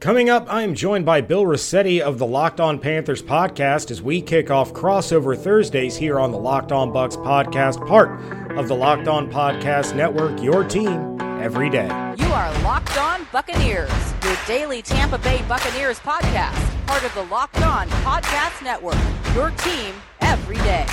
[0.00, 4.00] Coming up, I am joined by Bill Riccette of the Locked On Panthers podcast as
[4.00, 8.18] we kick off crossover Thursdays here on the Locked On Bucs podcast, part
[8.56, 11.84] of the Locked On Podcast Network, your team every day.
[12.16, 13.92] You are Locked On Buccaneers,
[14.24, 18.96] your daily Tampa Bay Buccaneers podcast, part of the Locked On Podcast Network,
[19.34, 20.86] your team every day.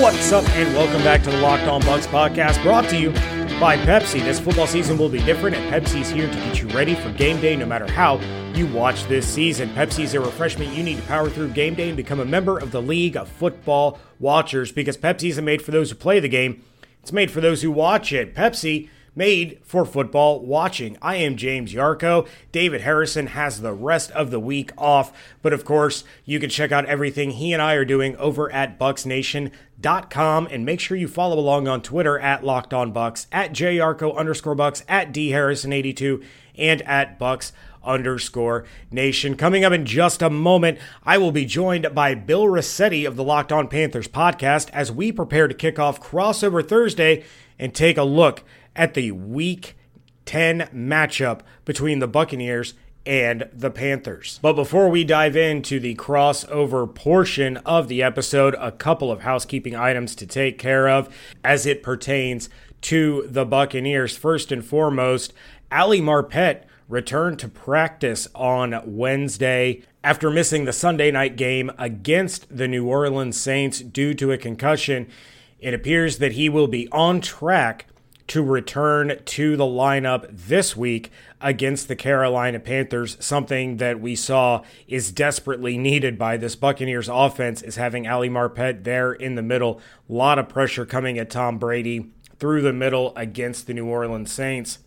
[0.00, 3.10] What's up, and welcome back to the Locked On Bucs podcast, brought to you
[3.58, 4.20] by Pepsi.
[4.20, 7.40] This football season will be different, and Pepsi's here to get you ready for game
[7.40, 8.20] day no matter how
[8.54, 9.68] you watch this season.
[9.70, 12.70] Pepsi's a refreshment you need to power through game day and become a member of
[12.70, 16.62] the League of Football Watchers because Pepsi isn't made for those who play the game,
[17.02, 18.36] it's made for those who watch it.
[18.36, 20.96] Pepsi made for football watching.
[21.02, 22.26] I am James Yarcho.
[22.52, 26.70] David Harrison has the rest of the week off, but of course, you can check
[26.70, 31.38] out everything he and I are doing over at BucsNation.com and make sure you follow
[31.38, 36.24] along on Twitter at Locked On Bucs, at JYarcho underscore Bucs, at D Harrison82,
[36.56, 37.50] and at Bucs
[37.82, 39.36] underscore nation.
[39.36, 43.24] Coming up in just a moment, I will be joined by Bill Riccette of the
[43.24, 47.24] Locked On Panthers podcast as we prepare to kick off crossover Thursday
[47.58, 48.44] and take a look
[48.78, 49.76] at the week
[50.24, 52.72] 10 matchup between the Buccaneers
[53.04, 54.38] and the Panthers.
[54.42, 59.74] But before we dive into the crossover portion of the episode, a couple of housekeeping
[59.74, 62.48] items to take care of as it pertains
[62.82, 64.16] to the Buccaneers.
[64.16, 65.32] First and foremost,
[65.72, 72.68] Ali Marpet returned to practice on Wednesday after missing the Sunday night game against the
[72.68, 75.08] New Orleans Saints due to a concussion.
[75.58, 77.86] It appears that he will be on track
[78.28, 83.16] to return to the lineup this week against the Carolina Panthers.
[83.20, 88.84] Something that we saw is desperately needed by this Buccaneers offense is having Ali Marpet
[88.84, 89.80] there in the middle.
[90.08, 94.30] A lot of pressure coming at Tom Brady through the middle against the New Orleans
[94.30, 94.78] Saints.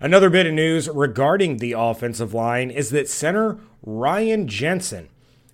[0.00, 5.08] Another bit of news regarding the offensive line is that center Ryan Jensen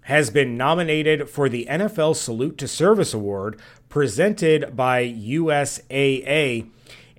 [0.07, 6.67] has been nominated for the NFL Salute to Service Award presented by USAA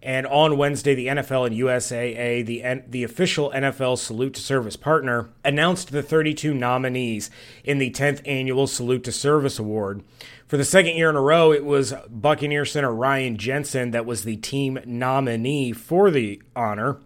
[0.04, 5.30] and on Wednesday, the NFL and USAA, the, the official NFL Salute to Service partner,
[5.46, 7.32] announced the 32 nominees
[7.64, 10.04] in the 10th annual Salute to Service Award.
[10.46, 14.26] For the second year in a row, it was Buccaneer center Ryan Jensen that was
[14.26, 16.98] the team nominee for the honor.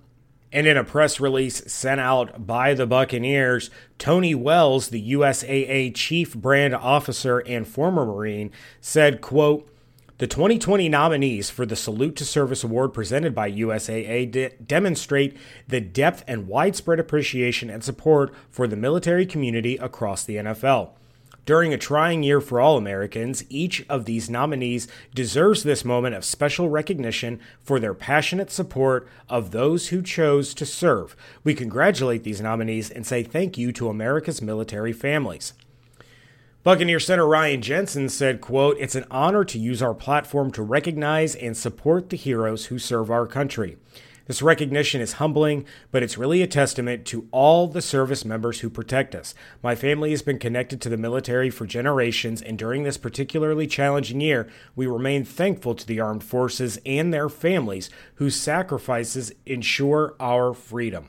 [0.52, 3.70] And in a press release sent out by the Buccaneers,
[4.00, 9.70] Tony Wells, the USAA chief brand officer and former Marine, said, quote,
[10.20, 15.80] the 2020 nominees for the Salute to Service Award presented by USAA de- demonstrate the
[15.80, 20.90] depth and widespread appreciation and support for the military community across the NFL.
[21.46, 26.26] During a trying year for all Americans, each of these nominees deserves this moment of
[26.26, 31.16] special recognition for their passionate support of those who chose to serve.
[31.44, 35.54] We congratulate these nominees and say thank you to America's military families.
[36.68, 41.34] Buccaneer center Ryan Jensen said, quote, It's an honor to use our platform to recognize
[41.34, 43.78] and support the heroes who serve our country.
[44.26, 48.70] This recognition is humbling, but it's really a testament to all the service members who
[48.70, 49.34] protect us.
[49.64, 54.20] My family has been connected to the military for generations, and during this particularly challenging
[54.20, 60.54] year, we remain thankful to the armed forces and their families whose sacrifices ensure our
[60.54, 61.08] freedom.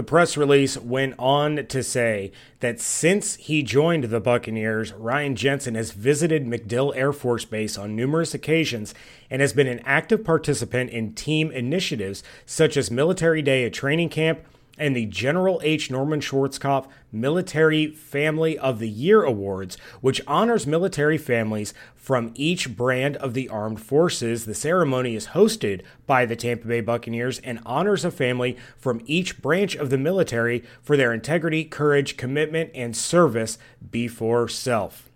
[0.00, 5.74] The press release went on to say that since he joined the Buccaneers, Ryan Jensen
[5.74, 8.94] has visited MacDill Air Force Base on numerous occasions
[9.28, 14.08] and has been an active participant in team initiatives such as Military Day at training
[14.08, 14.40] camp
[14.80, 15.90] and the General H.
[15.90, 23.16] Norman Schwarzkopf Military Family of the Year Awards, which honors military families from each brand
[23.18, 24.46] of the armed forces.
[24.46, 29.42] The ceremony is hosted by the Tampa Bay Buccaneers and honors a family from each
[29.42, 33.58] branch of the military for their integrity, courage, commitment, and service
[33.90, 35.10] before self.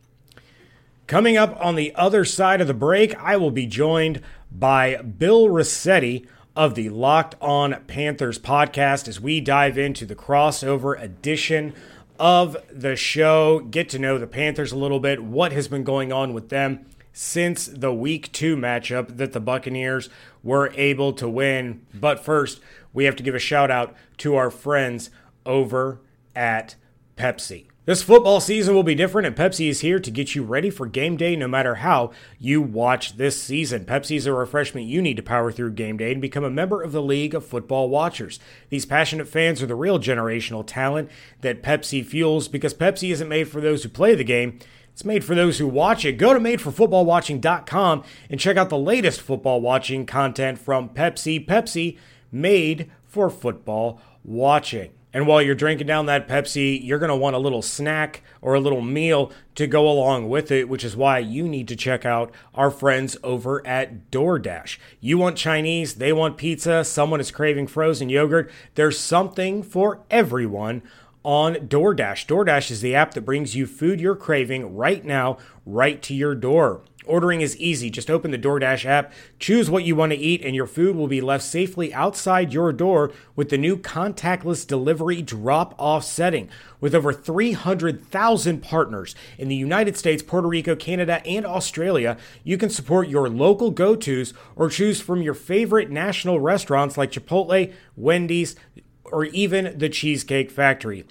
[1.06, 4.20] Coming up on the other side of the break, I will be joined
[4.50, 11.00] by Bill Riccette of the Locked On Panthers podcast as we dive into the crossover
[11.00, 11.74] edition
[12.18, 13.60] of the show.
[13.60, 16.86] Get to know the Panthers a little bit, what has been going on with them
[17.12, 20.08] since the week two matchup that the Buccaneers
[20.42, 21.86] were able to win.
[21.94, 22.60] But first,
[22.92, 25.10] we have to give a shout out to our friends
[25.46, 26.00] over
[26.34, 26.76] at
[27.16, 27.68] Pepsi.
[27.86, 30.86] This football season will be different, and Pepsi is here to get you ready for
[30.86, 33.84] game day no matter how you watch this season.
[33.84, 36.80] Pepsi is a refreshment you need to power through game day and become a member
[36.80, 38.40] of the League of Football Watchers.
[38.70, 41.10] These passionate fans are the real generational talent
[41.42, 44.60] that Pepsi fuels because Pepsi isn't made for those who play the game,
[44.94, 46.12] It's made for those who watch it.
[46.12, 51.44] Go to madeforfootballwatching.com and check out the latest football watching content from Pepsi.
[51.44, 51.98] Pepsi,
[52.32, 54.90] made for football watching.
[55.14, 58.54] And while you're drinking down that Pepsi, you're going to want a little snack or
[58.54, 62.04] a little meal to go along with it, which is why you need to check
[62.04, 64.76] out our friends over at DoorDash.
[65.00, 68.50] You want Chinese, they want pizza, someone is craving frozen yogurt.
[68.74, 70.82] There's something for everyone
[71.22, 72.26] on DoorDash.
[72.26, 76.34] DoorDash is the app that brings you food you're craving right now, right to your
[76.34, 76.82] door.
[77.06, 77.90] Ordering is easy.
[77.90, 81.06] Just open the DoorDash app, choose what you want to eat, and your food will
[81.06, 86.48] be left safely outside your door with the new contactless delivery drop off setting.
[86.80, 92.70] With over 300,000 partners in the United States, Puerto Rico, Canada, and Australia, you can
[92.70, 98.56] support your local go tos or choose from your favorite national restaurants like Chipotle, Wendy's,
[99.04, 101.04] or even the Cheesecake Factory.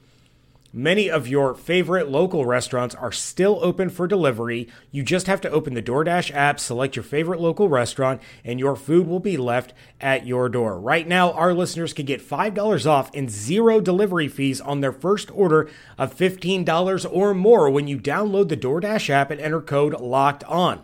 [0.75, 4.67] Many of your favorite local restaurants are still open for delivery.
[4.89, 8.75] You just have to open the DoorDash app, select your favorite local restaurant, and your
[8.75, 9.71] food will be left
[10.01, 10.79] at your door.
[10.79, 15.29] Right now, our listeners can get $5 off and zero delivery fees on their first
[15.37, 20.43] order of $15 or more when you download the DoorDash app and enter code LOCKED
[20.45, 20.81] ON.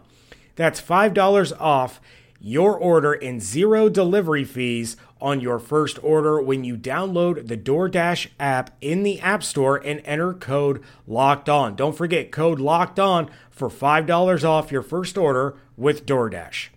[0.56, 2.00] That's $5 off
[2.40, 8.28] your order and zero delivery fees on your first order when you download the DoorDash
[8.40, 11.76] app in the App Store and enter code LOCKED ON.
[11.76, 16.70] Don't forget code LOCKED ON for $5 off your first order with DoorDash.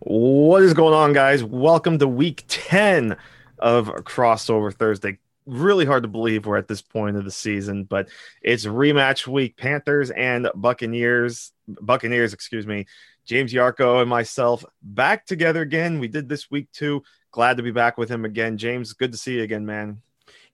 [0.00, 1.44] What is going on, guys?
[1.44, 3.16] Welcome to week 10
[3.58, 5.18] of Crossover Thursday.
[5.46, 8.08] Really hard to believe we're at this point of the season, but
[8.42, 9.56] it's rematch week.
[9.56, 12.86] Panthers and Buccaneers, Buccaneers, excuse me,
[13.24, 15.98] James Yarcho and myself back together again.
[15.98, 17.02] We did this week two.
[17.30, 18.58] Glad to be back with him again.
[18.58, 20.02] James, good to see you again, man.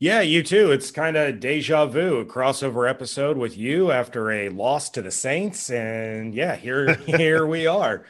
[0.00, 0.70] Yeah, you too.
[0.70, 5.10] It's kind of deja vu, a crossover episode with you after a loss to the
[5.10, 5.70] Saints.
[5.70, 8.04] And yeah, here here we are.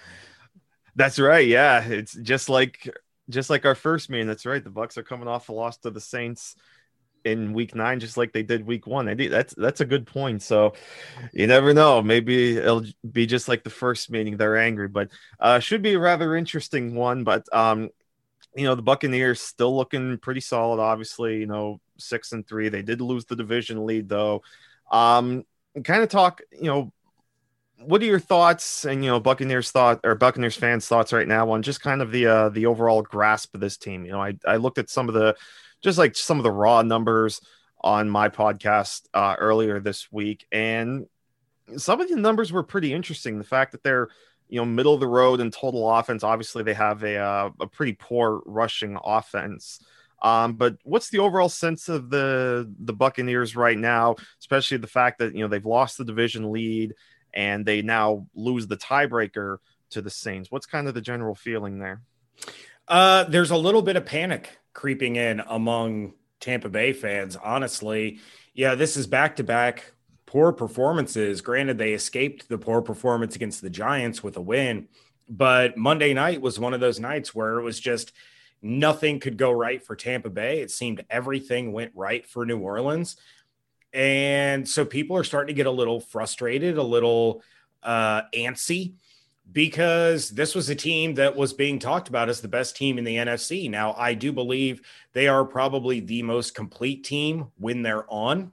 [0.97, 1.47] That's right.
[1.47, 1.83] Yeah.
[1.83, 2.95] It's just like
[3.31, 4.27] just like our first meeting.
[4.27, 4.63] That's right.
[4.63, 6.57] The Bucs are coming off a loss to the Saints
[7.33, 9.07] in week nine, just like they did week one.
[9.17, 10.43] That's that's a good point.
[10.43, 10.75] So
[11.33, 12.03] you never know.
[12.03, 14.37] Maybe it'll be just like the first meeting.
[14.37, 15.11] They're angry, but
[15.41, 17.25] uh, should be a rather interesting one.
[17.25, 17.91] But um,
[18.55, 20.81] you know, the Buccaneers still looking pretty solid.
[20.81, 22.69] Obviously, you know, six and three.
[22.69, 24.43] They did lose the division lead though.
[24.91, 25.45] Um,
[25.85, 26.41] kind of talk.
[26.53, 26.93] You know,
[27.81, 31.51] what are your thoughts and you know Buccaneers thought or Buccaneers fans thoughts right now
[31.51, 34.05] on just kind of the uh the overall grasp of this team?
[34.05, 35.37] You know, I I looked at some of the
[35.83, 37.41] just like some of the raw numbers
[37.81, 41.07] on my podcast uh, earlier this week, and
[41.77, 43.39] some of the numbers were pretty interesting.
[43.39, 44.09] The fact that they're
[44.49, 46.25] you know middle of the road in total offense.
[46.25, 49.81] Obviously, they have a uh, a pretty poor rushing offense.
[50.21, 55.19] Um, but what's the overall sense of the the Buccaneers right now, especially the fact
[55.19, 56.95] that you know they've lost the division lead
[57.35, 59.59] and they now lose the tiebreaker
[59.91, 60.51] to the Saints?
[60.51, 62.03] What's kind of the general feeling there?
[62.89, 67.35] Uh, there's a little bit of panic creeping in among Tampa Bay fans.
[67.35, 68.21] Honestly,
[68.55, 69.93] yeah, this is back to back
[70.25, 71.41] poor performances.
[71.41, 74.87] Granted, they escaped the poor performance against the Giants with a win,
[75.29, 78.13] but Monday night was one of those nights where it was just
[78.63, 80.61] nothing could go right for Tampa Bay.
[80.61, 83.17] It seemed everything went right for New Orleans.
[83.93, 87.43] And so people are starting to get a little frustrated, a little
[87.83, 88.93] uh, antsy
[89.53, 93.05] because this was a team that was being talked about as the best team in
[93.05, 93.71] the NFC.
[93.71, 98.53] Now, I do believe they are probably the most complete team when they're on,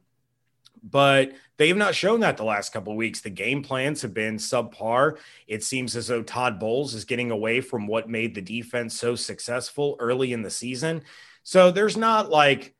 [0.82, 3.22] but they have not shown that the last couple of weeks.
[3.22, 5.18] The game plans have been subpar.
[5.48, 9.16] It seems as though Todd Bowles is getting away from what made the defense so
[9.16, 11.04] successful early in the season.
[11.44, 12.74] So there's not like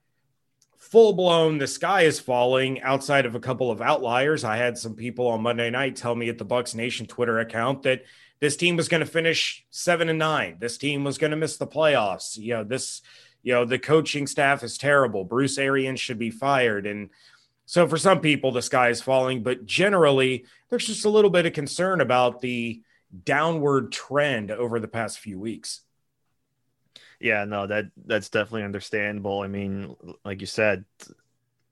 [0.92, 4.44] full blown the sky is falling outside of a couple of outliers.
[4.44, 7.84] I had some people on monday night tell me at the bucs nation twitter account
[7.84, 8.04] that
[8.40, 10.58] this team was going to finish seven and nine.
[10.60, 12.38] This team was going to miss the playoffs.
[12.38, 13.02] You know this
[13.42, 15.24] you know the coaching staff is terrible.
[15.24, 16.86] Bruce arians should be fired.
[16.86, 17.10] And
[17.66, 21.48] so for some people the sky is falling but generally there's just a little bit
[21.48, 22.84] of concern about the
[23.24, 25.82] downward trend over the past few weeks
[27.26, 29.42] yeah, no, that that's definitely understandable.
[29.42, 30.86] I mean, like you said,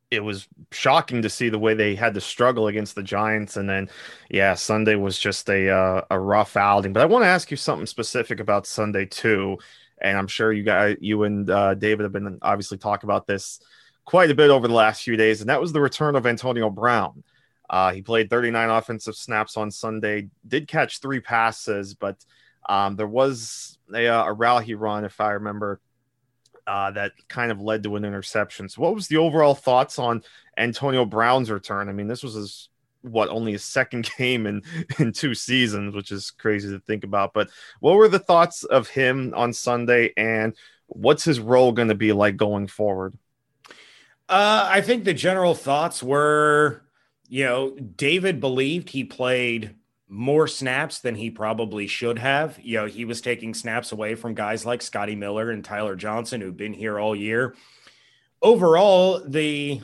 [0.10, 3.70] it was shocking to see the way they had to struggle against the Giants, and
[3.70, 3.88] then,
[4.32, 6.92] yeah, Sunday was just a uh, a rough outing.
[6.92, 9.60] But I want to ask you something specific about Sunday too,
[10.02, 13.60] and I'm sure you guys, you and uh, David have been obviously talk about this
[14.06, 16.72] quite a bit over the last few days, and that was the return of Antonio
[16.72, 17.24] Brown.
[17.70, 22.18] Uh, he played 39 offensive snaps on Sunday, did catch three passes, but
[22.68, 25.80] um, there was a, uh, a rally run, if I remember
[26.66, 28.70] uh, that kind of led to an interception.
[28.70, 30.24] So, what was the overall thoughts on
[30.58, 31.90] Antonio Brown's return?
[31.90, 32.70] I mean, this was his
[33.02, 34.62] what only his second game in
[35.00, 37.34] in two seasons, which is crazy to think about.
[37.34, 40.56] But what were the thoughts of him on Sunday, and
[40.88, 43.18] what's his role going to be like going forward?
[44.30, 46.82] Uh, I think the general thoughts were,
[47.28, 49.76] you know, David believed he played
[50.08, 52.60] more snaps than he probably should have.
[52.62, 56.42] You know, he was taking snaps away from guys like Scotty Miller and Tyler Johnson,
[56.42, 57.56] who've been here all year.
[58.42, 59.82] Overall, the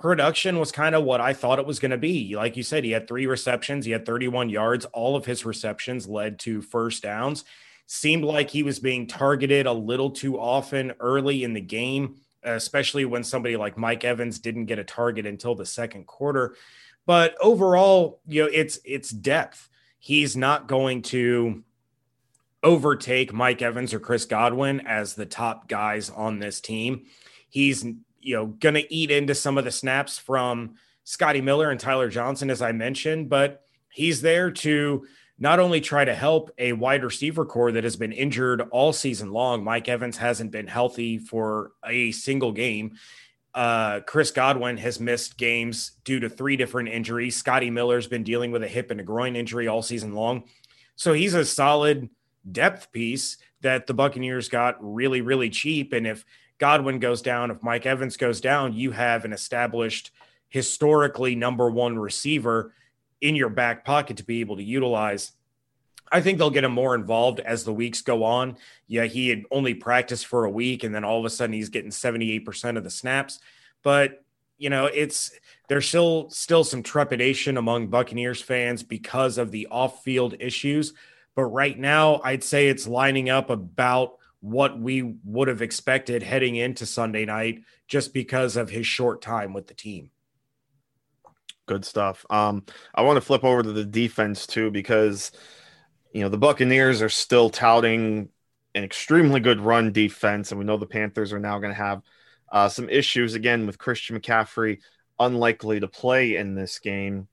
[0.00, 2.34] production was kind of what I thought it was going to be.
[2.36, 4.84] Like you said, he had three receptions, he had 31 yards.
[4.86, 7.44] All of his receptions led to first downs.
[7.86, 13.04] Seemed like he was being targeted a little too often early in the game, especially
[13.04, 16.54] when somebody like Mike Evans didn't get a target until the second quarter.
[17.10, 19.68] But overall, you know, it's it's depth.
[19.98, 21.64] He's not going to
[22.62, 27.06] overtake Mike Evans or Chris Godwin as the top guys on this team.
[27.48, 27.84] He's
[28.20, 32.08] you know, going to eat into some of the snaps from Scotty Miller and Tyler
[32.08, 35.04] Johnson, as I mentioned, but he's there to
[35.36, 39.32] not only try to help a wide receiver corps that has been injured all season
[39.32, 39.64] long.
[39.64, 42.92] Mike Evans hasn't been healthy for a single game.
[43.54, 47.36] Uh, Chris Godwin has missed games due to three different injuries.
[47.36, 50.44] Scotty Miller's been dealing with a hip and a groin injury all season long.
[50.96, 52.08] So he's a solid
[52.50, 55.92] depth piece that the Buccaneers got really, really cheap.
[55.92, 56.24] And if
[56.58, 60.12] Godwin goes down, if Mike Evans goes down, you have an established,
[60.48, 62.74] historically number one receiver
[63.20, 65.32] in your back pocket to be able to utilize.
[66.12, 68.56] I think they'll get him more involved as the weeks go on.
[68.88, 71.68] Yeah, he had only practiced for a week and then all of a sudden he's
[71.68, 73.38] getting 78% of the snaps.
[73.82, 74.24] But,
[74.58, 75.30] you know, it's
[75.68, 80.94] there's still still some trepidation among Buccaneers fans because of the off-field issues.
[81.36, 86.56] But right now, I'd say it's lining up about what we would have expected heading
[86.56, 90.10] into Sunday night just because of his short time with the team.
[91.66, 92.26] Good stuff.
[92.30, 92.64] Um,
[92.94, 95.30] I want to flip over to the defense too because
[96.12, 98.28] you know the Buccaneers are still touting
[98.74, 102.02] an extremely good run defense, and we know the Panthers are now going to have
[102.50, 104.78] uh, some issues again with Christian McCaffrey
[105.18, 107.28] unlikely to play in this game.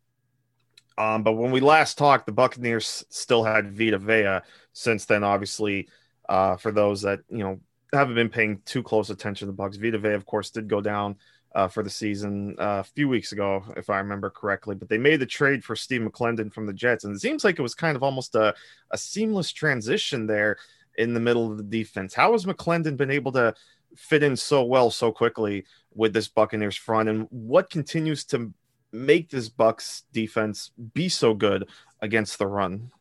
[0.97, 4.39] Um, but when we last talked, the Buccaneers still had Vita Vea.
[4.73, 5.89] Since then, obviously,
[6.27, 7.59] uh, for those that you know
[7.93, 10.81] haven't been paying too close attention to the Bucs, Vita Vea, of course, did go
[10.81, 11.15] down
[11.57, 14.75] uh, for the season uh, a few weeks ago, if I remember correctly.
[14.75, 17.57] But they made the trade for Steve McClendon from the Jets, and it seems like
[17.57, 18.53] it was kind of almost a,
[18.91, 20.57] a seamless transition there
[20.99, 22.13] in the middle of the defense.
[22.13, 23.55] How has McClendon been able to
[23.95, 28.53] fit in so well so quickly with this Buccaneers front, and what continues to
[28.91, 31.67] make this Bucs defense be so good
[32.01, 32.91] against the run?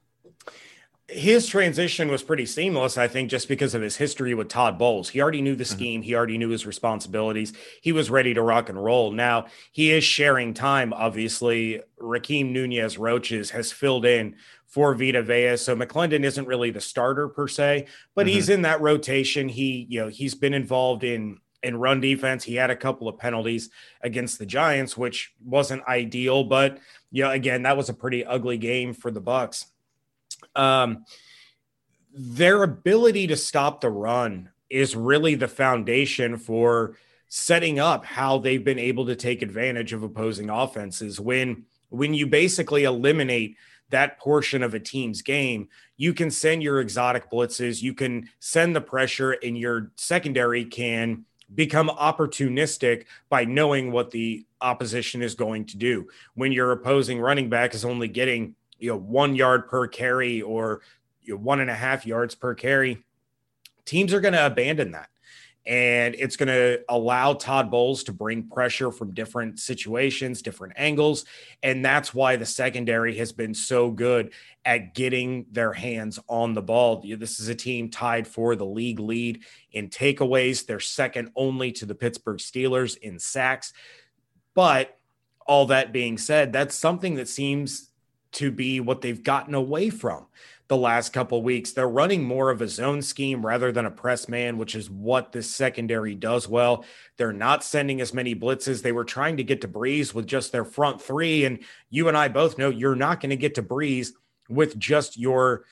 [1.08, 5.08] His transition was pretty seamless, I think, just because of his history with Todd Bowles.
[5.08, 5.72] He already knew the mm-hmm.
[5.72, 7.52] scheme, he already knew his responsibilities.
[7.80, 9.12] He was ready to rock and roll.
[9.12, 11.80] Now he is sharing time, obviously.
[12.00, 14.34] Rakeem Nunez Roches has filled in
[14.66, 15.56] for Vita Vea.
[15.56, 17.86] So McClendon isn't really the starter per se,
[18.16, 18.34] but mm-hmm.
[18.34, 19.48] he's in that rotation.
[19.48, 22.44] He, you know, he's been involved in in run defense.
[22.44, 23.70] He had a couple of penalties
[24.00, 26.78] against the Giants, which wasn't ideal, but
[27.10, 29.66] you know, again, that was a pretty ugly game for the Bucs
[30.56, 31.04] um,
[32.12, 36.96] their ability to stop the run is really the foundation for
[37.28, 41.20] setting up how they've been able to take advantage of opposing offenses.
[41.20, 43.56] When when you basically eliminate
[43.90, 48.74] that portion of a team's game you can send your exotic blitzes you can send
[48.74, 55.64] the pressure and your secondary can become opportunistic by knowing what the opposition is going
[55.66, 56.08] to do.
[56.34, 60.82] When your opposing running back is only getting you know one yard per carry or
[61.22, 63.04] you know, one and a half yards per carry,
[63.84, 65.08] teams are going to abandon that.
[65.66, 71.24] And it's going to allow Todd Bowles to bring pressure from different situations, different angles.
[71.60, 74.32] And that's why the secondary has been so good
[74.64, 77.04] at getting their hands on the ball.
[77.04, 79.42] This is a team tied for the league lead
[79.72, 80.64] in takeaways.
[80.64, 83.72] They're second only to the Pittsburgh Steelers in sacks.
[84.54, 84.96] But
[85.48, 87.90] all that being said, that's something that seems
[88.36, 90.26] to be what they've gotten away from
[90.68, 91.72] the last couple weeks.
[91.72, 95.32] They're running more of a zone scheme rather than a press man, which is what
[95.32, 96.84] this secondary does well.
[97.16, 98.82] They're not sending as many blitzes.
[98.82, 101.44] They were trying to get to Brees with just their front three.
[101.44, 104.10] And you and I both know you're not going to get to Brees
[104.48, 105.64] with just your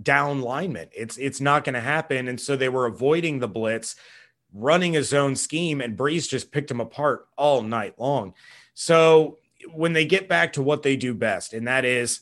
[0.00, 0.88] down lineman.
[0.92, 2.28] It's it's not going to happen.
[2.28, 3.96] And so they were avoiding the blitz,
[4.54, 8.34] running a zone scheme, and Brees just picked them apart all night long.
[8.74, 9.38] So
[9.74, 12.20] when they get back to what they do best, and that is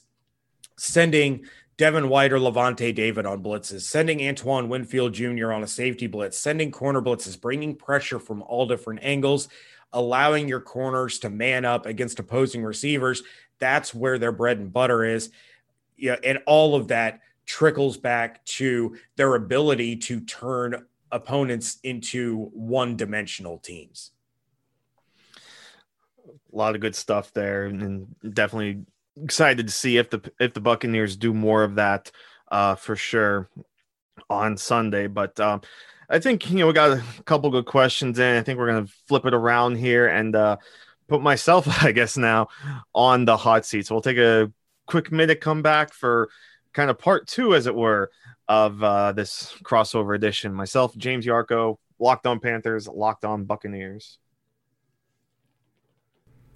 [0.78, 5.52] sending Devin White or Lavonte David on blitzes, sending Antoine Winfield Jr.
[5.52, 9.48] on a safety blitz, sending corner blitzes, bringing pressure from all different angles,
[9.92, 13.22] allowing your corners to man up against opposing receivers.
[13.58, 15.30] That's where their bread and butter is.
[15.96, 22.96] Yeah, and all of that trickles back to their ability to turn opponents into one
[22.96, 24.12] dimensional teams.
[26.56, 28.86] A lot of good stuff there, and definitely
[29.22, 32.10] excited to see if the if the Buccaneers do more of that
[32.50, 33.50] uh, for sure
[34.30, 35.06] on Sunday.
[35.06, 35.60] But um,
[36.08, 38.36] I think you know we got a couple good questions in.
[38.36, 40.56] I think we're gonna flip it around here and uh,
[41.08, 42.48] put myself, I guess, now
[42.94, 43.86] on the hot seat.
[43.86, 44.50] So we'll take a
[44.86, 46.30] quick minute, come back for
[46.72, 48.10] kind of part two, as it were,
[48.48, 50.54] of uh, this crossover edition.
[50.54, 54.18] Myself, James Yarcho, Locked On Panthers, Locked On Buccaneers.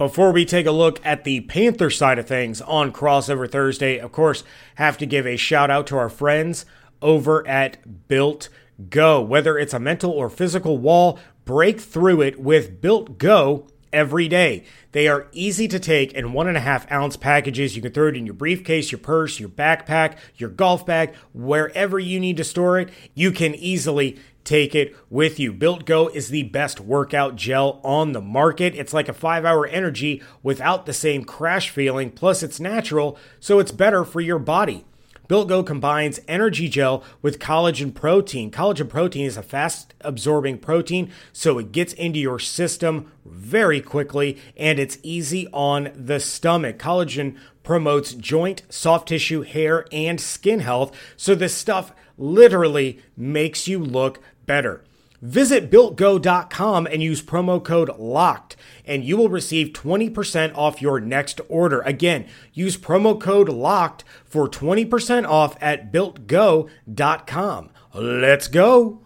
[0.00, 4.12] Before we take a look at the Panther side of things on Crossover Thursday, of
[4.12, 4.44] course,
[4.76, 6.64] have to give a shout out to our friends
[7.02, 8.48] over at Built
[8.88, 9.20] Go.
[9.20, 14.64] Whether it's a mental or physical wall, break through it with Built Go every day.
[14.92, 17.76] They are easy to take in one and a half ounce packages.
[17.76, 21.98] You can throw it in your briefcase, your purse, your backpack, your golf bag, wherever
[21.98, 22.88] you need to store it.
[23.14, 25.52] You can easily take it with you.
[25.52, 28.74] Built Go is the best workout gel on the market.
[28.74, 33.58] It's like a five hour energy without the same crash feeling, plus, it's natural, so
[33.58, 34.84] it's better for your body.
[35.30, 38.50] Built Go combines energy gel with collagen protein.
[38.50, 44.38] Collagen protein is a fast absorbing protein, so it gets into your system very quickly
[44.56, 46.78] and it's easy on the stomach.
[46.78, 53.78] Collagen promotes joint, soft tissue, hair, and skin health, so this stuff literally makes you
[53.78, 54.84] look better.
[55.22, 61.42] Visit builtgo.com and use promo code LOCKED, and you will receive 20% off your next
[61.48, 61.80] order.
[61.82, 67.70] Again, use promo code LOCKED for 20% off at builtgo.com.
[67.92, 69.02] Let's go.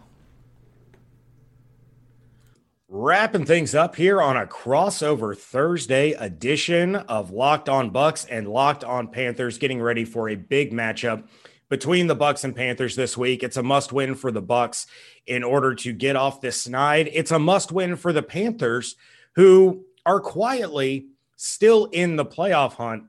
[2.88, 8.84] Wrapping things up here on a crossover Thursday edition of Locked On Bucs and Locked
[8.84, 11.24] On Panthers, getting ready for a big matchup
[11.68, 13.42] between the Bucs and Panthers this week.
[13.42, 14.86] It's a must-win for the Bucs
[15.26, 17.08] in order to get off this snide.
[17.12, 18.96] It's a must-win for the Panthers
[19.34, 23.04] who are quietly still in the playoff hunt.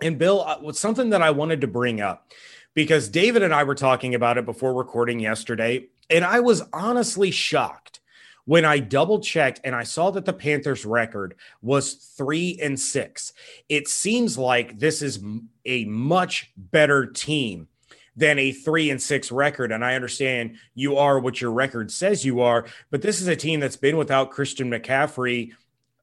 [0.00, 2.32] And Bill, uh, something that I wanted to bring up
[2.74, 7.30] because David and I were talking about it before recording yesterday, and I was honestly
[7.30, 8.00] shocked
[8.44, 13.32] when I double checked and I saw that the Panthers record was three and six.
[13.68, 15.20] It seems like this is
[15.64, 17.68] a much better team
[18.16, 19.72] than a three and six record.
[19.72, 23.36] And I understand you are what your record says you are, but this is a
[23.36, 25.52] team that's been without Christian McCaffrey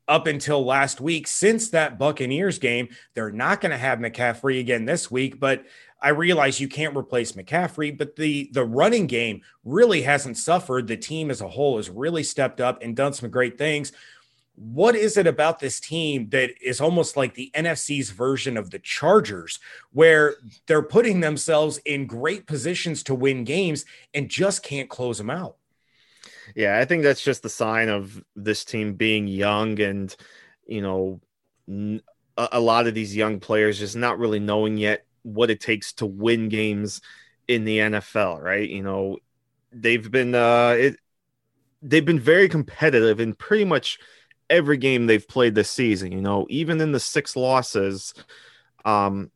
[0.07, 1.27] up until last week.
[1.27, 5.65] Since that Buccaneers game, they're not going to have McCaffrey again this week, but
[6.01, 10.87] I realize you can't replace McCaffrey, but the the running game really hasn't suffered.
[10.87, 13.91] The team as a whole has really stepped up and done some great things
[14.55, 18.79] what is it about this team that is almost like the NFC's version of the
[18.79, 19.59] Chargers,
[19.91, 20.35] where
[20.67, 25.55] they're putting themselves in great positions to win games and just can't close them out?
[26.55, 30.15] Yeah, I think that's just the sign of this team being young and,
[30.67, 31.21] you know,
[32.37, 35.93] a, a lot of these young players just not really knowing yet what it takes
[35.93, 37.01] to win games
[37.47, 38.67] in the NFL, right?
[38.67, 39.17] You know,
[39.71, 40.97] they've been uh it
[41.81, 43.99] they've been very competitive and pretty much
[44.51, 46.11] every game they've played this season.
[46.11, 48.13] You know, even in the six losses,
[48.85, 49.31] um,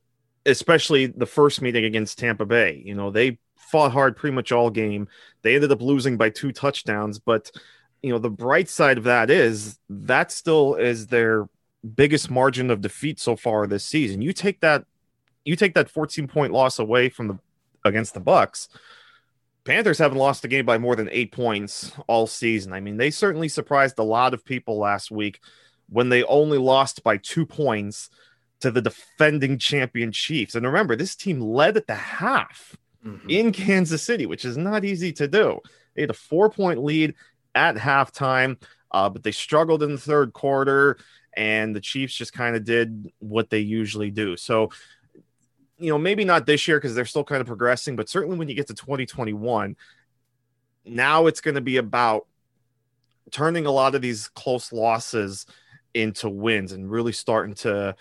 [0.46, 4.70] especially the first meeting against Tampa Bay, you know, they fought hard pretty much all
[4.70, 5.08] game.
[5.42, 7.50] They ended up losing by two touchdowns, but
[8.04, 11.48] you know, the bright side of that is that still is their
[11.96, 14.22] biggest margin of defeat so far this season.
[14.22, 14.86] You take that
[15.44, 17.40] you take that 14 point loss away from the
[17.84, 18.68] against the Bucs,
[19.66, 22.72] Panthers haven't lost a game by more than eight points all season.
[22.72, 25.40] I mean, they certainly surprised a lot of people last week
[25.90, 28.10] when they only lost by two points
[28.60, 30.56] to the defending champion Chiefs.
[30.56, 33.30] And remember, this team led at the half mm-hmm.
[33.30, 35.60] in Kansas City, which is not easy to do.
[35.96, 37.16] They had a four point lead
[37.56, 40.98] at halftime, uh, but they struggled in the third quarter,
[41.34, 44.38] and the Chiefs just kind of did what they usually do.
[44.38, 44.70] So,
[45.78, 48.48] you know, maybe not this year because they're still kind of progressing, but certainly when
[48.48, 49.76] you get to 2021,
[50.86, 52.28] now it's going to be about
[53.32, 55.46] turning a lot of these close losses
[55.94, 57.96] into wins and really starting to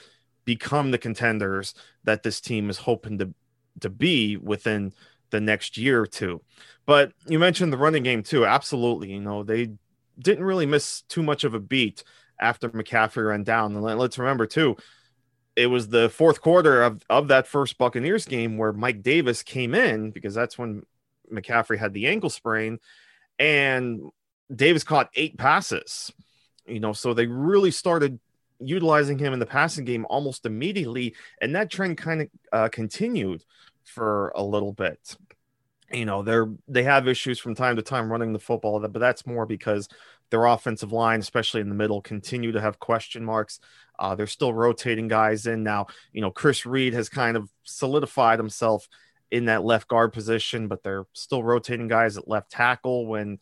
[0.44, 3.34] become the contenders that this team is hoping to
[3.80, 4.92] to be within
[5.30, 6.40] the next year or two.
[6.86, 8.46] But you mentioned the running game too.
[8.46, 9.12] Absolutely.
[9.12, 9.70] You know, they
[10.18, 12.04] didn't really miss too much of a beat
[12.38, 13.74] after McCaffrey ran down.
[13.74, 14.76] And let's remember too,
[15.56, 19.74] it was the fourth quarter of, of that first Buccaneers game where Mike Davis came
[19.74, 20.82] in because that's when
[21.32, 22.78] McCaffrey had the ankle sprain,
[23.38, 24.00] and
[24.54, 26.12] Davis caught eight passes.
[26.66, 28.18] You know, so they really started
[28.58, 33.44] utilizing him in the passing game almost immediately, and that trend kind of uh, continued
[33.84, 35.16] for a little bit.
[35.92, 39.26] You know, they're they have issues from time to time running the football, but that's
[39.26, 39.88] more because
[40.30, 43.60] their offensive line, especially in the middle, continue to have question marks.
[43.98, 45.86] Uh, they're still rotating guys in now.
[46.12, 48.88] You know, Chris Reed has kind of solidified himself
[49.30, 53.38] in that left guard position, but they're still rotating guys at left tackle when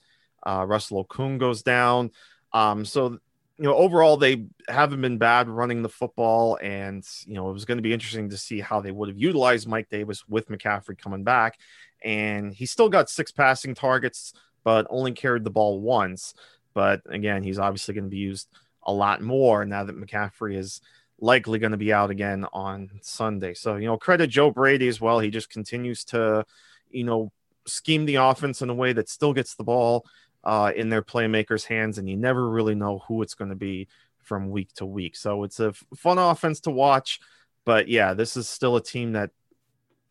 [0.46, 2.10] uh, Russell Okung goes down.
[2.52, 3.18] Um, so,
[3.58, 6.58] you know, overall, they haven't been bad running the football.
[6.60, 9.18] And, you know, it was going to be interesting to see how they would have
[9.18, 11.58] utilized Mike Davis with McCaffrey coming back.
[12.02, 14.32] And he still got six passing targets,
[14.64, 16.34] but only carried the ball once.
[16.74, 18.48] But again, he's obviously going to be used
[18.84, 20.80] a lot more now that McCaffrey is
[21.20, 23.54] likely going to be out again on Sunday.
[23.54, 25.20] So, you know, credit Joe Brady as well.
[25.20, 26.44] He just continues to,
[26.90, 27.32] you know,
[27.66, 30.04] scheme the offense in a way that still gets the ball
[30.42, 33.86] uh, in their playmakers' hands, and you never really know who it's going to be
[34.22, 35.16] from week to week.
[35.16, 37.20] So it's a fun offense to watch.
[37.64, 39.30] But yeah, this is still a team that,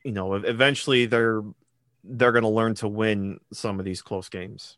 [0.05, 1.41] you know, eventually they're
[2.03, 4.77] they're going to learn to win some of these close games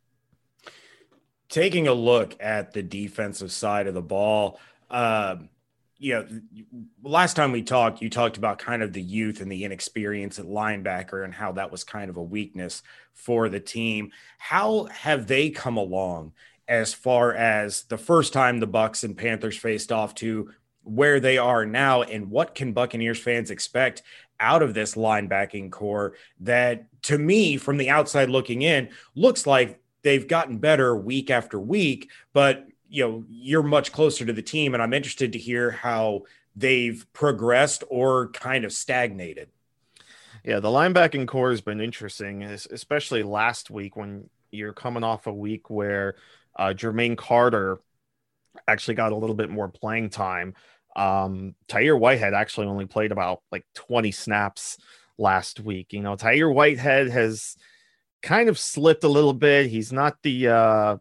[1.54, 5.50] taking a look at the defensive side of the ball, um,
[6.00, 6.28] you know,
[7.04, 10.46] last time we talked, you talked about kind of the youth and the inexperience at
[10.46, 12.82] linebacker and how that was kind of a weakness
[13.14, 14.12] for the team.
[14.40, 16.34] How have they come along
[16.68, 21.38] as far as the first time the Bucs and Panthers faced off to where they
[21.38, 24.02] are now, and what can Buccaneers fans expect
[24.40, 29.80] out of this linebacking corps that, to me, from the outside looking in, looks like
[30.04, 34.74] they've gotten better week after week, but you know, you're much closer to the team
[34.74, 36.24] and I'm interested to hear how
[36.56, 39.50] they've progressed or kind of stagnated.
[40.44, 45.34] Yeah, the linebacking corps has been interesting, especially last week when you're coming off a
[45.34, 46.16] week where
[46.56, 47.80] uh, Jermaine Carter
[48.68, 50.54] actually got a little bit more playing time.
[50.96, 54.78] Um, Tahir Whitehead actually only played about like 20 snaps
[55.18, 55.94] last week.
[55.94, 57.56] You know, Tahir Whitehead has
[58.24, 59.68] kind of slipped a little bit.
[59.68, 60.98] He's not the uh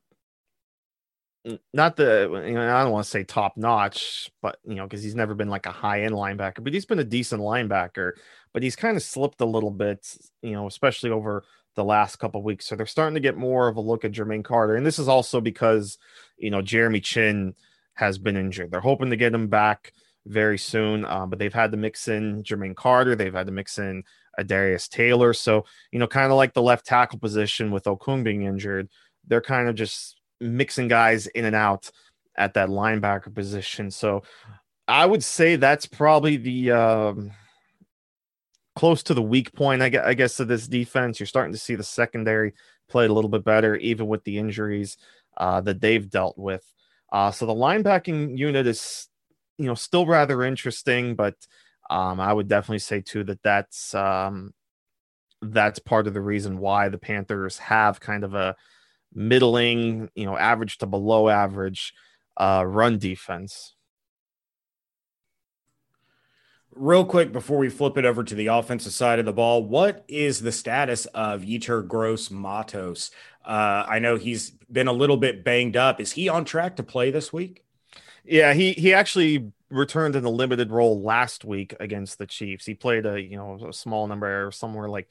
[1.73, 5.03] not the you know, I don't want to say top notch, but you know, because
[5.03, 8.13] he's never been like a high end linebacker, but he's been a decent linebacker,
[8.53, 12.43] but he's kind of slipped a little bit, you know, especially over the last couple
[12.43, 12.67] weeks.
[12.67, 14.77] So they're starting to get more of a look at Jermaine Carter.
[14.77, 15.99] And this is also because,
[16.37, 17.55] you know, Jeremy Chinn
[17.95, 18.71] has been injured.
[18.71, 19.93] They're hoping to get him back
[20.27, 23.17] very soon, um, but they've had to mix in Jermaine Carter.
[23.17, 24.05] They've had to mix in
[24.47, 25.33] Darius Taylor.
[25.33, 28.89] So, you know, kind of like the left tackle position with Okung being injured,
[29.27, 31.91] they're kind of just mixing guys in and out
[32.37, 33.91] at that linebacker position.
[33.91, 34.23] So
[34.89, 37.33] I would say that's probably the um,
[38.75, 41.21] close to the weak point, I guess, of this defense.
[41.21, 42.55] You're starting to see the secondary
[42.89, 44.97] play a little bit better, even with the injuries
[45.37, 46.65] uh, that they've dealt with.
[47.13, 49.09] Uh, so the linebacking unit is,
[49.59, 51.35] you know, still rather interesting, but
[51.91, 54.53] um, I would definitely say too that that's um,
[55.41, 58.57] that's part of the reason why the Panthers have kind of a
[59.13, 61.93] middling, you know, average to below average
[62.37, 63.75] uh, run defense.
[66.75, 70.05] Real quick before we flip it over to the offensive side of the ball, what
[70.09, 73.11] is the status of Yetur Gross Matos?
[73.45, 76.01] Uh, I know he's been a little bit banged up.
[76.01, 77.65] Is he on track to play this week?
[78.25, 82.67] Yeah, he he actually returned in a limited role last week against the Chiefs.
[82.67, 85.09] He played a you know a small number, somewhere like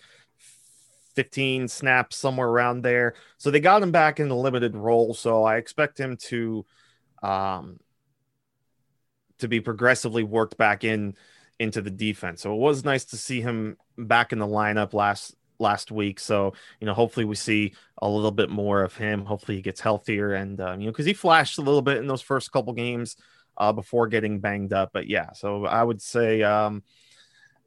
[1.16, 3.16] 15 snaps, somewhere around there.
[3.38, 5.14] So they got him back in the limited role.
[5.14, 6.66] So I expect him to
[7.24, 7.80] um
[9.40, 11.16] to be progressively worked back in
[11.60, 12.42] into the defense.
[12.42, 16.20] So it was nice to see him back in the lineup last last week.
[16.20, 19.26] So, you know, hopefully we see a little bit more of him.
[19.26, 22.08] Hopefully he gets healthier and, um, you know, because he flashed a little bit in
[22.08, 23.16] those first couple games
[23.58, 24.92] uh, before getting banged up.
[24.94, 26.84] But yeah, so I would say, um,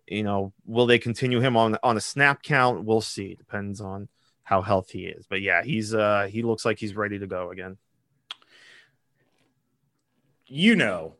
[0.06, 2.84] you know, will they continue him on on a snap count?
[2.84, 3.34] We'll see.
[3.34, 4.08] Depends on
[4.42, 5.26] how healthy he is.
[5.26, 7.78] But yeah, he's uh he looks like he's ready to go again.
[10.46, 11.16] You know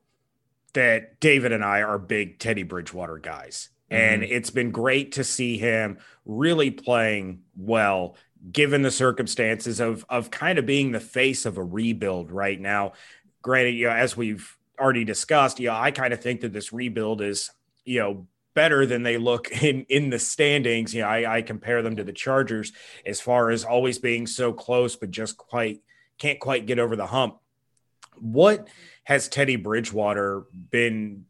[0.75, 3.71] that David and I are big Teddy Bridgewater guys.
[3.91, 4.33] And mm-hmm.
[4.33, 8.17] it's been great to see him really playing well
[8.51, 12.93] given the circumstances of of kind of being the face of a rebuild right now.
[13.45, 16.73] Granted, you know, as we've already discussed, you know, I kind of think that this
[16.73, 17.51] rebuild is,
[17.85, 20.95] you know, better than they look in in the standings.
[20.95, 22.73] You know, I, I compare them to the Chargers
[23.05, 25.83] as far as always being so close, but just quite
[26.19, 27.39] can't quite get over the hump.
[28.17, 28.67] What
[29.05, 31.27] has Teddy Bridgewater been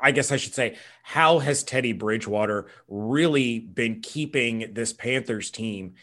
[0.00, 5.94] I guess I should say, how has Teddy Bridgewater really been keeping this Panthers team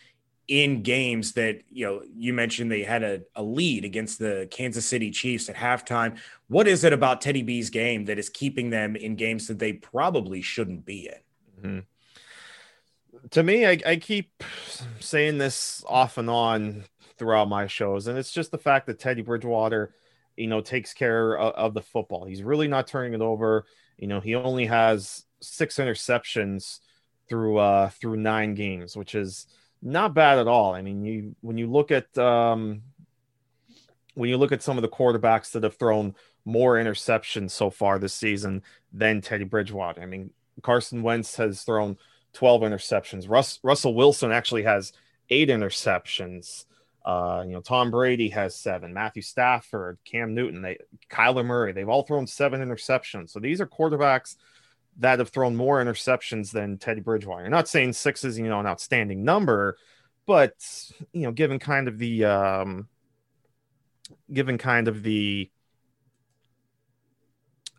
[0.52, 4.86] in games that, you know, you mentioned they had a, a lead against the Kansas
[4.86, 6.18] City Chiefs at halftime.
[6.48, 9.74] What is it about Teddy B's game that is keeping them in games that they
[9.74, 11.70] probably shouldn't be in?
[11.70, 11.80] Mm-hmm
[13.30, 14.44] to me, I, I, keep
[15.00, 16.86] saying this off and on
[17.20, 19.94] throughout my shows, and it's just the fact that Teddy Bridgewater
[20.38, 22.26] you know, takes care of, of the football.
[22.26, 23.66] He's really not turning it over.
[23.98, 26.80] You know, he only has six interceptions
[27.30, 29.48] through uh through nine games, which is
[29.82, 30.74] not bad at all.
[30.74, 32.82] I mean, you when you look at um
[34.14, 36.16] when you look at some of the quarterbacks that have thrown
[36.46, 40.02] more interceptions so far this season than Teddy Bridgewater.
[40.02, 41.98] I mean, Carson Wentz has thrown
[42.34, 43.30] 12 interceptions.
[43.30, 44.94] Russ, Russell Wilson actually has
[45.30, 46.66] eight interceptions.
[47.06, 50.78] Uh, you know, Tom Brady has seven, Matthew Stafford, Cam Newton, they
[51.10, 53.32] Kyler Murray, they've all thrown seven interceptions.
[53.32, 54.36] So these are quarterbacks
[54.98, 57.50] that have thrown more interceptions than Teddy Bridgewater.
[57.50, 59.78] Not saying six is, you know, an outstanding number,
[60.26, 60.54] but
[61.14, 62.88] you know, given kind of the um
[64.32, 65.50] given kind of the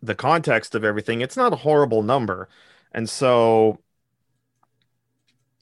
[0.03, 2.49] the context of everything, it's not a horrible number.
[2.93, 3.79] And so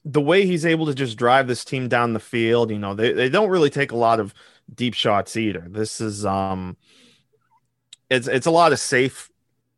[0.05, 3.13] the way he's able to just drive this team down the field, you know, they,
[3.13, 4.33] they don't really take a lot of
[4.75, 5.67] deep shots either.
[5.69, 6.77] This is um
[8.09, 9.30] it's it's a lot of safe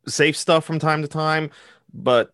[0.07, 1.49] safe stuff from time to time,
[1.93, 2.33] but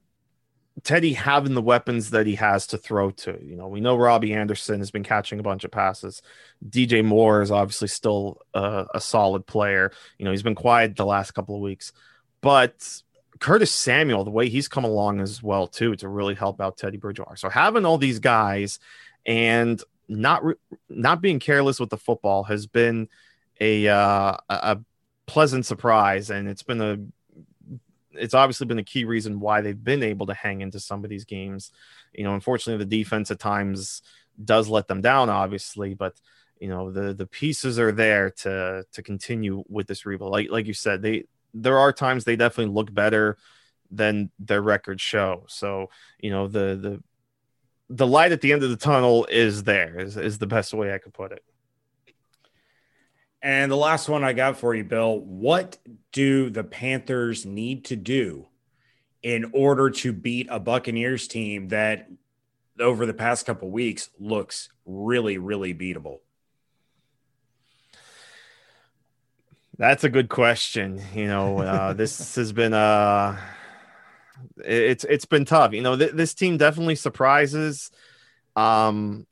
[0.84, 4.34] Teddy having the weapons that he has to throw to, you know, we know Robbie
[4.34, 6.22] Anderson has been catching a bunch of passes.
[6.68, 9.92] DJ Moore is obviously still a, a solid player.
[10.18, 11.92] You know, he's been quiet the last couple of weeks,
[12.42, 13.02] but
[13.40, 16.98] Curtis Samuel, the way he's come along as well too, to really help out Teddy
[16.98, 17.36] Bridgewater.
[17.36, 18.80] So having all these guys
[19.26, 20.56] and not re-
[20.90, 23.08] not being careless with the football has been
[23.62, 24.80] a uh, a
[25.26, 26.98] pleasant surprise, and it's been a
[28.14, 31.10] it's obviously been a key reason why they've been able to hang into some of
[31.10, 31.72] these games.
[32.14, 34.02] You know, unfortunately, the defense at times
[34.44, 36.20] does let them down, obviously, but
[36.60, 40.32] you know the the pieces are there to to continue with this rebuild.
[40.32, 43.38] Like like you said, they there are times they definitely look better
[43.92, 45.46] than their records show.
[45.48, 47.04] So, you know, the the
[47.90, 50.94] the light at the end of the tunnel is there is, is the best way
[50.94, 51.44] I could put it.
[53.42, 55.78] And the last one I got for you, Bill, what
[56.12, 58.48] do the Panthers need to do
[59.24, 62.10] in order to beat a Buccaneers team that
[62.80, 66.20] over the past couple weeks looks really, really beatable?
[69.78, 71.02] That's a good question.
[71.16, 73.40] You know, uh, this has been uh
[74.58, 75.74] it's it's been tough.
[75.74, 77.90] You know, th- this team definitely surprises.
[78.58, 79.26] Um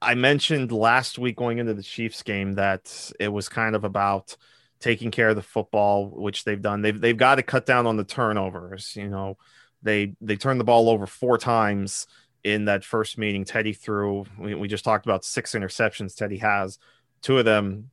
[0.00, 4.36] I mentioned last week going into the Chiefs game that it was kind of about
[4.80, 6.82] taking care of the football, which they've done.
[6.82, 8.94] They've they've got to cut down on the turnovers.
[8.96, 9.38] You know,
[9.82, 12.06] they they turned the ball over four times
[12.44, 13.44] in that first meeting.
[13.44, 14.24] Teddy threw.
[14.38, 16.14] We, we just talked about six interceptions.
[16.14, 16.78] Teddy has
[17.22, 17.90] two of them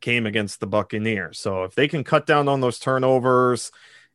[0.00, 1.38] came against the Buccaneers.
[1.38, 3.70] So if they can cut down on those turnovers,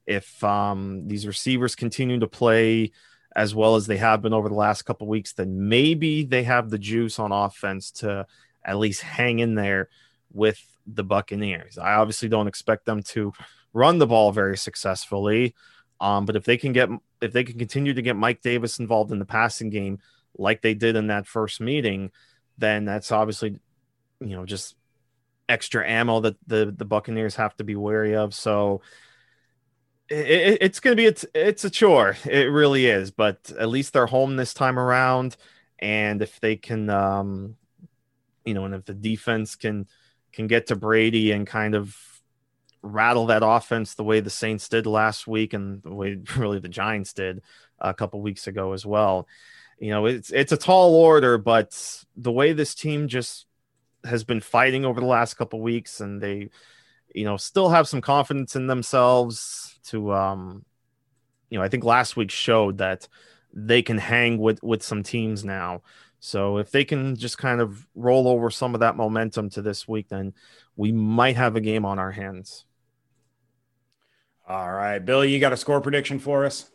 [0.05, 2.91] if um, these receivers continue to play
[3.35, 6.69] as well as they have been over the last couple weeks, then maybe they have
[6.69, 8.25] the juice on offense to
[8.63, 9.89] at least hang in there
[10.33, 11.77] with the Buccaneers.
[11.77, 13.33] I obviously don't expect them to
[13.73, 15.53] run the ball very successfully.
[15.99, 16.89] Um, but if they can get
[17.21, 19.99] if they can continue to get Mike Davis involved in the passing game
[20.37, 22.11] like they did in that first meeting,
[22.57, 23.59] then that's obviously
[24.19, 24.75] you know just
[25.47, 28.33] extra ammo that the the Buccaneers have to be wary of.
[28.33, 28.81] So
[30.09, 32.17] it, it's going to be it's it's a chore.
[32.25, 33.11] It really is.
[33.11, 35.35] But at least they're home this time around,
[35.79, 37.55] and if they can, um,
[38.43, 39.87] you know, and if the defense can
[40.31, 41.97] can get to Brady and kind of
[42.81, 46.69] rattle that offense the way the Saints did last week and the way really the
[46.69, 47.41] Giants did
[47.79, 49.27] a couple weeks ago as well.
[49.79, 53.45] You know, it's it's a tall order, but the way this team just
[54.05, 56.49] has been fighting over the last couple weeks, and they,
[57.15, 59.79] you know, still have some confidence in themselves.
[59.85, 60.65] To, um,
[61.49, 63.07] you know, I think last week showed that
[63.53, 65.81] they can hang with with some teams now.
[66.19, 69.87] So if they can just kind of roll over some of that momentum to this
[69.87, 70.33] week, then
[70.75, 72.65] we might have a game on our hands.
[74.47, 76.69] All right, Billy, you got a score prediction for us?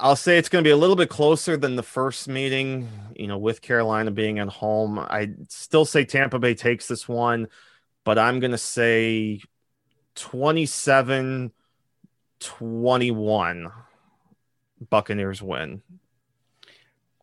[0.00, 3.26] I'll say it's going to be a little bit closer than the first meeting, you
[3.26, 4.98] know, with Carolina being at home.
[4.98, 7.48] I still say Tampa Bay takes this one,
[8.04, 9.40] but I'm going to say
[10.14, 11.52] 27
[12.40, 13.72] 21
[14.88, 15.82] Buccaneers win.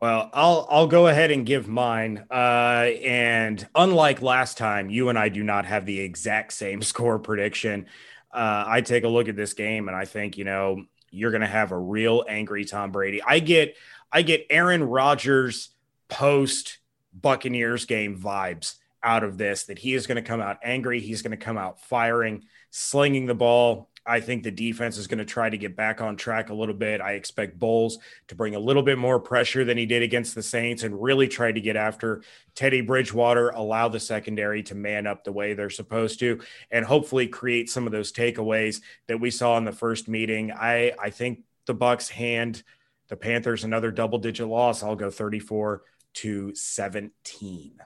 [0.01, 2.25] Well, I'll I'll go ahead and give mine.
[2.29, 7.17] Uh, and unlike last time, you and I do not have the exact same score
[7.19, 7.85] prediction.
[8.33, 10.83] Uh, I take a look at this game and I think you know
[11.15, 13.21] you're going to have a real angry Tom Brady.
[13.21, 13.75] I get
[14.11, 15.69] I get Aaron Rodgers
[16.09, 16.79] post
[17.13, 19.63] Buccaneers game vibes out of this.
[19.65, 20.99] That he is going to come out angry.
[20.99, 25.19] He's going to come out firing, slinging the ball I think the defense is going
[25.19, 27.01] to try to get back on track a little bit.
[27.01, 30.43] I expect Bowles to bring a little bit more pressure than he did against the
[30.43, 32.21] Saints and really try to get after
[32.53, 36.39] Teddy Bridgewater, allow the secondary to man up the way they're supposed to,
[36.71, 40.51] and hopefully create some of those takeaways that we saw in the first meeting.
[40.51, 42.63] I, I think the Bucs hand
[43.07, 44.83] the Panthers another double digit loss.
[44.83, 45.83] I'll go 34
[46.15, 47.81] to 17.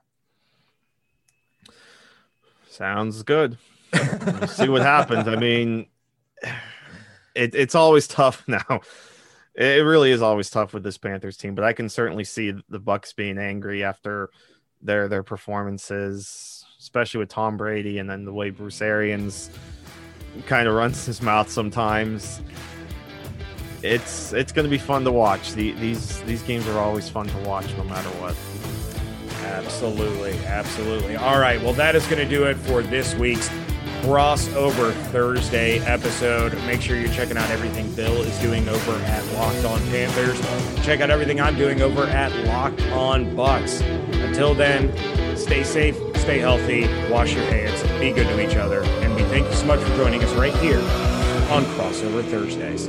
[2.69, 3.57] Sounds good.
[4.47, 5.27] see what happens.
[5.27, 5.87] I mean,
[7.35, 8.81] it, it's always tough now.
[9.55, 12.79] It really is always tough with this Panthers team, but I can certainly see the
[12.79, 14.29] Bucs being angry after
[14.81, 19.49] their their performances, especially with Tom Brady and then the way Bruce Arians
[20.45, 22.41] kind of runs his mouth sometimes.
[23.81, 25.53] It's it's going to be fun to watch.
[25.53, 28.35] The, these these games are always fun to watch, no matter what.
[29.45, 31.15] Absolutely, absolutely.
[31.15, 33.49] All right, well, that is going to do it for this week's
[34.01, 36.53] crossover Thursday episode.
[36.65, 40.39] Make sure you're checking out everything Bill is doing over at Locked On Panthers.
[40.85, 43.81] Check out everything I'm doing over at Locked On Bucs.
[44.25, 44.95] Until then,
[45.37, 49.45] stay safe, stay healthy, wash your hands, be good to each other, and we thank
[49.47, 50.79] you so much for joining us right here
[51.51, 52.87] on Crossover Thursdays.